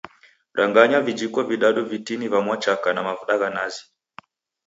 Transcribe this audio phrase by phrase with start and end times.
[0.53, 3.83] Ranganya vijiko vidadu vitini va mwachaka na mavuda gha nazi.